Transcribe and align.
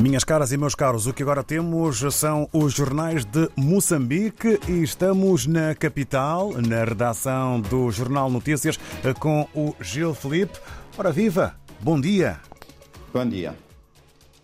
Minhas 0.00 0.24
caras 0.24 0.52
e 0.52 0.58
meus 0.58 0.74
caros, 0.74 1.06
o 1.06 1.14
que 1.14 1.22
agora 1.22 1.42
temos 1.42 2.04
são 2.14 2.46
os 2.52 2.74
jornais 2.74 3.24
de 3.24 3.48
Moçambique 3.56 4.60
e 4.68 4.82
estamos 4.82 5.46
na 5.46 5.74
capital, 5.74 6.52
na 6.52 6.84
redação 6.84 7.58
do 7.62 7.90
Jornal 7.90 8.28
Notícias, 8.28 8.78
com 9.18 9.48
o 9.54 9.74
Gil 9.80 10.12
Felipe. 10.12 10.60
Ora 10.98 11.10
viva, 11.10 11.56
bom 11.80 11.98
dia. 11.98 12.38
Bom 13.10 13.26
dia. 13.26 13.54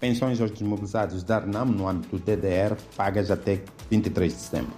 Pensões 0.00 0.40
aos 0.40 0.50
desmobilizados 0.50 1.22
da 1.22 1.38
RNAM 1.38 1.66
no 1.66 1.86
âmbito 1.86 2.16
do 2.16 2.24
DDR 2.24 2.74
pagas 2.96 3.30
até 3.30 3.60
23 3.90 4.32
de 4.32 4.40
setembro. 4.40 4.72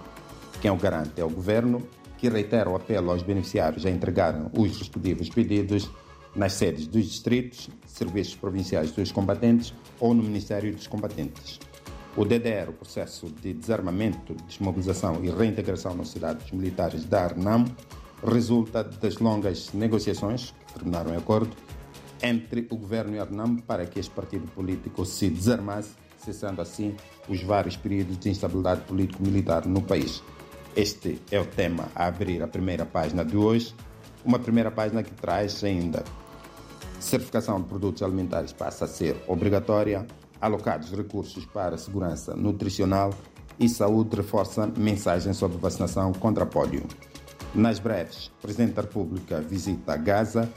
Quem 0.61 0.69
o 0.71 0.75
garante 0.75 1.21
é 1.21 1.23
o 1.23 1.29
governo, 1.29 1.87
que 2.17 2.27
reitera 2.27 2.69
o 2.69 2.75
apelo 2.75 3.11
aos 3.11 3.23
beneficiários 3.23 3.85
a 3.85 3.89
entregarem 3.89 4.47
os 4.51 4.77
respectivos 4.77 5.29
pedidos 5.29 5.89
nas 6.35 6.53
sedes 6.53 6.85
dos 6.87 7.05
distritos, 7.05 7.69
serviços 7.87 8.35
provinciais 8.35 8.91
dos 8.91 9.11
combatentes 9.11 9.73
ou 9.99 10.13
no 10.13 10.21
Ministério 10.21 10.73
dos 10.73 10.87
Combatentes. 10.87 11.59
O 12.17 12.23
DDR, 12.23 12.69
o 12.69 12.73
processo 12.73 13.27
de 13.41 13.53
desarmamento, 13.53 14.35
desmobilização 14.47 15.23
e 15.23 15.29
reintegração 15.29 15.95
nas 15.95 16.09
cidades 16.09 16.51
militares 16.51 17.05
da 17.05 17.23
ARNAM, 17.23 17.65
resulta 18.25 18.83
das 18.83 19.17
longas 19.17 19.73
negociações, 19.73 20.53
que 20.67 20.73
terminaram 20.73 21.13
em 21.13 21.17
acordo, 21.17 21.55
entre 22.21 22.67
o 22.69 22.77
governo 22.77 23.15
e 23.15 23.19
a 23.19 23.23
ARNAM 23.23 23.57
para 23.57 23.85
que 23.85 23.99
este 23.99 24.11
partido 24.11 24.47
político 24.47 25.05
se 25.05 25.29
desarmasse, 25.29 25.91
cessando 26.17 26.61
assim 26.61 26.95
os 27.27 27.41
vários 27.43 27.75
períodos 27.75 28.17
de 28.17 28.29
instabilidade 28.29 28.81
político-militar 28.81 29.65
no 29.65 29.81
país. 29.81 30.23
Este 30.75 31.21
é 31.31 31.39
o 31.39 31.45
tema 31.45 31.89
a 31.93 32.07
abrir 32.07 32.41
a 32.41 32.47
primeira 32.47 32.85
página 32.85 33.23
de 33.23 33.37
hoje, 33.37 33.75
uma 34.23 34.39
primeira 34.39 34.71
página 34.71 35.03
que 35.03 35.11
traz 35.11 35.63
ainda 35.63 36.03
certificação 37.05 37.61
de 37.61 37.67
produtos 37.67 38.01
alimentares 38.01 38.51
passa 38.51 38.85
a 38.85 38.87
ser 38.87 39.15
obrigatória, 39.27 40.05
alocados 40.41 40.91
recursos 40.91 41.45
para 41.45 41.77
segurança 41.77 42.35
nutricional 42.35 43.13
e 43.59 43.69
saúde 43.69 44.17
reforça 44.17 44.67
mensagem 44.77 45.31
sobre 45.33 45.57
vacinação 45.57 46.11
contra 46.13 46.45
pódio. 46.45 46.83
Nas 47.53 47.79
breves, 47.79 48.27
o 48.27 48.41
Presidente 48.41 48.73
da 48.73 48.81
República 48.81 49.39
visita 49.39 49.95
Gaza, 49.95 50.51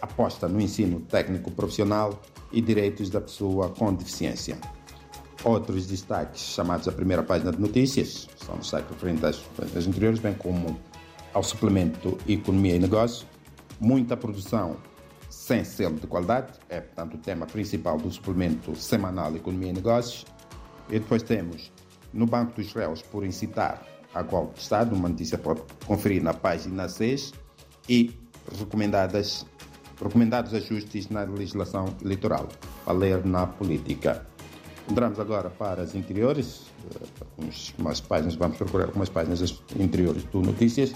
aposta 0.00 0.46
no 0.46 0.60
ensino 0.60 1.00
técnico 1.00 1.50
profissional 1.50 2.20
e 2.52 2.60
direitos 2.60 3.10
da 3.10 3.20
pessoa 3.20 3.70
com 3.70 3.92
deficiência. 3.92 4.58
Outros 5.42 5.86
destaques 5.86 6.40
chamados 6.40 6.86
à 6.86 6.92
primeira 6.92 7.22
página 7.22 7.50
de 7.50 7.60
notícias 7.60 8.28
são 8.36 8.56
destaques 8.56 8.90
referentes 8.90 9.24
às, 9.24 9.42
às 9.76 9.86
anteriores, 9.86 10.20
bem 10.20 10.34
como 10.34 10.78
ao 11.32 11.42
suplemento 11.42 12.16
Economia 12.28 12.76
e 12.76 12.78
Negócio, 12.78 13.26
muita 13.80 14.16
produção 14.16 14.76
sem 15.46 15.62
selo 15.62 15.94
de 15.94 16.08
qualidade, 16.08 16.54
é 16.68 16.80
portanto 16.80 17.14
o 17.14 17.18
tema 17.18 17.46
principal 17.46 17.98
do 17.98 18.10
suplemento 18.10 18.74
semanal 18.74 19.34
Economia 19.36 19.70
e 19.70 19.74
Negócios. 19.74 20.26
E 20.90 20.98
depois 20.98 21.22
temos 21.22 21.70
no 22.12 22.26
Banco 22.26 22.60
dos 22.60 22.72
Réus 22.72 23.00
por 23.00 23.24
incitar 23.24 23.80
a 24.12 24.22
golpe 24.22 24.54
de 24.54 24.62
Estado, 24.62 24.96
uma 24.96 25.08
notícia 25.08 25.38
para 25.38 25.54
conferir 25.86 26.20
na 26.20 26.34
página 26.34 26.88
6 26.88 27.32
e 27.88 28.12
recomendadas, 28.58 29.46
recomendados 30.02 30.52
ajustes 30.52 31.08
na 31.10 31.22
legislação 31.22 31.94
eleitoral, 32.02 32.48
a 32.84 32.92
ler 32.92 33.24
na 33.24 33.46
política. 33.46 34.26
Entramos 34.90 35.20
agora 35.20 35.48
para 35.48 35.82
as 35.82 35.94
interiores, 35.94 36.62
umas 37.78 38.00
páginas, 38.00 38.34
vamos 38.34 38.56
procurar 38.56 38.86
algumas 38.86 39.10
páginas 39.10 39.62
interiores 39.78 40.24
do 40.24 40.42
Notícias. 40.42 40.92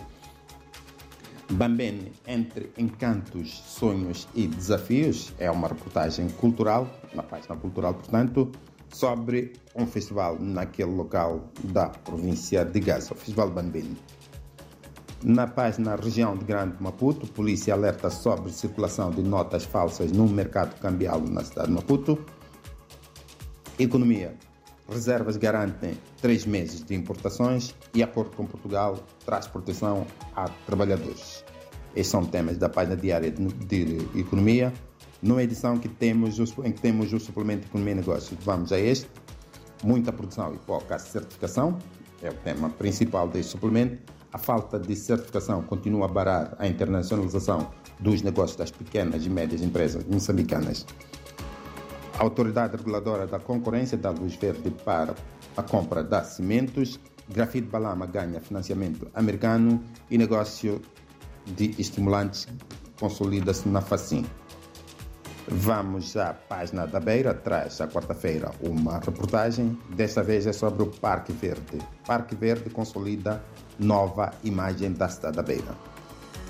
Bambene 1.51 2.12
entre 2.29 2.70
encantos, 2.79 3.51
sonhos 3.67 4.29
e 4.37 4.47
desafios 4.47 5.33
é 5.37 5.51
uma 5.51 5.67
reportagem 5.67 6.29
cultural, 6.29 6.89
na 7.12 7.25
página 7.25 7.56
cultural, 7.56 7.95
portanto, 7.95 8.53
sobre 8.89 9.55
um 9.75 9.84
festival 9.84 10.39
naquele 10.39 10.93
local 10.93 11.51
da 11.65 11.89
província 11.89 12.65
de 12.65 12.78
Gaza, 12.78 13.15
o 13.15 13.17
Festival 13.17 13.51
Bambene. 13.51 13.97
Na 15.25 15.49
página 15.49 15.97
região 15.97 16.37
de 16.37 16.44
Grande 16.44 16.81
Maputo, 16.81 17.27
polícia 17.27 17.75
alerta 17.75 18.10
sobre 18.10 18.53
circulação 18.53 19.10
de 19.10 19.22
notas 19.22 19.65
falsas 19.65 20.12
no 20.12 20.28
mercado 20.28 20.78
cambial 20.81 21.21
na 21.21 21.43
cidade 21.43 21.69
de 21.69 21.75
Maputo. 21.75 22.19
Economia. 23.77 24.37
Reservas 24.91 25.37
garantem 25.37 25.97
três 26.21 26.45
meses 26.45 26.83
de 26.84 26.97
importações 26.97 27.73
e 27.95 28.03
acordo 28.03 28.37
com 28.37 28.45
Portugal 28.45 28.99
traz 29.25 29.47
proteção 29.47 30.05
a 30.34 30.49
trabalhadores. 30.67 31.45
Estes 31.95 32.09
são 32.09 32.25
temas 32.25 32.59
da 32.59 32.69
página 32.69 32.97
diária 32.97 33.31
de, 33.31 33.99
Economia. 34.17 34.73
Numa 35.23 35.43
edição 35.43 35.78
que 35.78 35.89
temos, 35.89 36.39
em 36.39 36.73
que 36.73 36.81
temos 36.81 37.12
o 37.12 37.21
suplemento 37.21 37.69
Economia 37.69 37.93
e 37.93 37.97
Negócios, 37.97 38.39
vamos 38.43 38.73
a 38.73 38.81
este. 38.81 39.09
Muita 39.84 40.12
produção 40.12 40.55
e 40.55 40.59
pouca 40.59 40.99
certificação 40.99 41.78
é 42.21 42.28
o 42.28 42.34
tema 42.34 42.69
principal 42.71 43.28
deste 43.28 43.53
suplemento. 43.53 43.99
A 44.33 44.39
falta 44.39 44.78
de 44.78 44.95
certificação 44.97 45.62
continua 45.62 46.07
a 46.07 46.09
barar 46.09 46.57
a 46.59 46.67
internacionalização 46.67 47.71
dos 48.01 48.22
negócios 48.22 48.57
das 48.57 48.71
pequenas 48.71 49.25
e 49.25 49.31
médias 49.31 49.62
empresas 49.62 50.05
moçambicanas. 50.05 50.84
A 52.20 52.22
Autoridade 52.22 52.76
Reguladora 52.76 53.26
da 53.26 53.38
Concorrência 53.38 53.97
dá 53.97 54.10
luz 54.10 54.34
verde 54.34 54.70
para 54.84 55.14
a 55.56 55.62
compra 55.62 56.04
de 56.04 56.22
cimentos. 56.26 57.00
Grafite 57.31 57.66
Balama 57.66 58.04
ganha 58.04 58.42
financiamento 58.42 59.10
americano 59.14 59.82
e 60.10 60.19
negócio 60.19 60.82
de 61.47 61.75
estimulantes 61.78 62.47
consolida-se 62.98 63.66
na 63.70 63.80
Facim. 63.80 64.26
Vamos 65.48 66.14
à 66.14 66.34
página 66.34 66.86
da 66.86 67.00
Beira, 67.00 67.32
traz 67.32 67.80
à 67.80 67.88
quarta-feira 67.88 68.50
uma 68.60 68.98
reportagem, 68.98 69.78
desta 69.97 70.22
vez 70.22 70.47
é 70.47 70.53
sobre 70.53 70.82
o 70.82 70.88
Parque 70.88 71.32
Verde. 71.32 71.78
Parque 72.06 72.36
Verde 72.36 72.69
consolida 72.69 73.42
nova 73.78 74.30
imagem 74.44 74.92
da 74.92 75.09
cidade 75.09 75.36
da 75.36 75.42
Beira. 75.42 75.75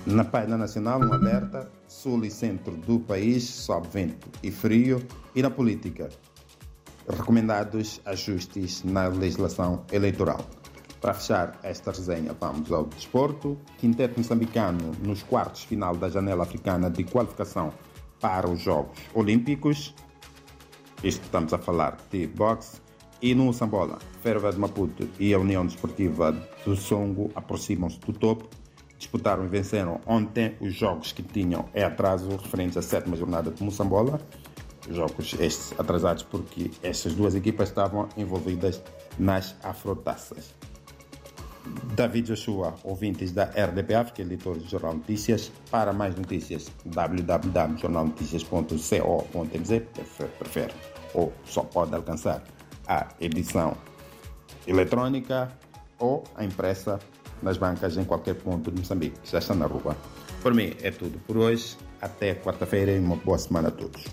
Na 0.06 0.24
página 0.24 0.56
nacional, 0.56 0.98
um 0.98 1.12
alerta: 1.12 1.70
sul 1.86 2.24
e 2.24 2.30
centro 2.30 2.72
do 2.72 3.00
país 3.00 3.44
sobe 3.44 3.88
vento 3.88 4.28
e 4.42 4.50
frio. 4.50 5.02
E 5.34 5.42
na 5.42 5.50
política, 5.50 6.08
recomendados 7.08 8.00
ajustes 8.06 8.82
na 8.82 9.08
legislação 9.08 9.84
eleitoral. 9.92 10.40
Para 11.02 11.14
fechar 11.14 11.58
esta 11.62 11.90
resenha, 11.90 12.34
vamos 12.38 12.72
ao 12.72 12.86
desporto. 12.86 13.58
Quinteto 13.78 14.18
moçambicano 14.18 14.92
nos 15.02 15.22
quartos 15.22 15.64
final 15.64 15.94
da 15.94 16.08
janela 16.08 16.44
africana 16.44 16.90
de 16.90 17.04
qualificação 17.04 17.72
para 18.20 18.48
os 18.48 18.60
Jogos 18.60 18.98
Olímpicos. 19.14 19.94
Isto 21.04 21.22
estamos 21.24 21.52
a 21.52 21.58
falar 21.58 21.98
de 22.10 22.26
boxe. 22.26 22.80
E 23.22 23.34
no 23.34 23.52
Sambola, 23.52 23.98
Ferva 24.22 24.50
de 24.50 24.58
Maputo 24.58 25.06
e 25.18 25.34
a 25.34 25.38
União 25.38 25.66
Desportiva 25.66 26.32
do 26.64 26.74
Songo 26.74 27.30
aproximam-se 27.34 28.00
do 28.00 28.14
topo 28.14 28.48
disputaram 29.00 29.44
e 29.46 29.48
venceram 29.48 30.00
ontem 30.06 30.54
os 30.60 30.74
jogos 30.74 31.10
que 31.10 31.22
tinham 31.22 31.64
é 31.72 31.82
atraso 31.82 32.28
referentes 32.36 32.76
à 32.76 32.82
sétima 32.82 33.16
jornada 33.16 33.50
de 33.50 33.62
Moçambola. 33.62 34.20
Jogos 34.90 35.32
estes 35.40 35.72
atrasados 35.80 36.22
porque 36.22 36.70
estas 36.82 37.14
duas 37.14 37.34
equipas 37.34 37.70
estavam 37.70 38.10
envolvidas 38.16 38.82
nas 39.18 39.56
afrotaças. 39.62 40.54
David 41.94 42.26
Joshua, 42.28 42.74
ouvintes 42.84 43.32
da 43.32 43.44
RDP 43.44 43.94
África, 43.94 44.20
editor 44.22 44.58
do 44.58 44.68
Jornal 44.68 44.94
Notícias. 44.94 45.52
Para 45.70 45.92
mais 45.92 46.16
notícias, 46.16 46.72
www.jornalnoticias.co.mz, 46.84 49.82
prefere, 50.38 50.74
ou 51.14 51.32
só 51.44 51.62
pode 51.62 51.94
alcançar 51.94 52.42
a 52.88 53.06
edição 53.20 53.76
eletrônica 54.66 55.52
ou 55.98 56.24
a 56.34 56.44
impressa 56.44 56.98
nas 57.42 57.56
bancas 57.56 57.96
em 57.96 58.04
qualquer 58.04 58.34
ponto 58.34 58.70
de 58.70 58.80
Moçambique, 58.80 59.18
que 59.20 59.30
já 59.30 59.38
está 59.38 59.54
na 59.54 59.66
rua. 59.66 59.96
Por 60.42 60.54
mim 60.54 60.74
é 60.82 60.90
tudo 60.90 61.18
por 61.26 61.36
hoje. 61.36 61.76
Até 62.00 62.34
quarta-feira 62.34 62.92
e 62.92 62.98
uma 62.98 63.16
boa 63.16 63.36
semana 63.36 63.68
a 63.68 63.70
todos. 63.70 64.06